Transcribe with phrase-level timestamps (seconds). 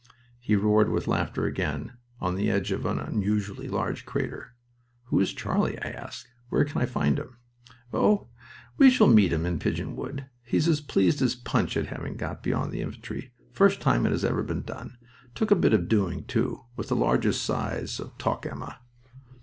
[0.39, 4.55] He roared with laughter again, on the edge of an unusually large crater.
[5.03, 6.27] "Who is Charlie?" I asked.
[6.49, 7.37] "Where can I find him?"
[7.93, 8.27] "Oh,
[8.79, 10.25] we shall meet him in Pigeon Wood.
[10.41, 13.31] He's as pleased as Punch at having got beyond the infantry.
[13.53, 14.97] First time it has ever been done.
[15.35, 18.79] Took a bit of doing, too, with the largest size of Toc emma."